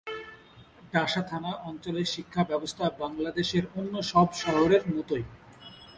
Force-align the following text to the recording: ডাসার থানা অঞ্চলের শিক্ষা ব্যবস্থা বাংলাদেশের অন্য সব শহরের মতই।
ডাসার 0.93 1.25
থানা 1.29 1.51
অঞ্চলের 1.69 2.07
শিক্ষা 2.07 2.43
ব্যবস্থা 2.43 2.85
বাংলাদেশের 2.99 3.63
অন্য 3.75 3.93
সব 4.03 4.27
শহরের 4.33 4.83
মতই। 4.95 5.23